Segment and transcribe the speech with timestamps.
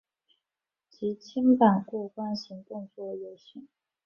[0.89, 3.67] 即清版过关型动作游戏。